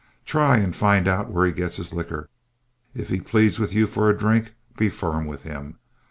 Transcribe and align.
Try 0.25 0.57
and 0.57 0.75
find 0.75 1.07
out 1.07 1.29
where 1.29 1.45
he 1.45 1.51
gets 1.51 1.75
his 1.77 1.93
liquor. 1.93 2.27
If 2.95 3.09
he 3.09 3.21
pleads 3.21 3.59
with 3.59 3.71
you 3.71 3.85
for 3.85 4.09
a 4.09 4.17
drink, 4.17 4.55
be 4.75 4.89
firm 4.89 5.27
with 5.27 5.43
him. 5.43 5.77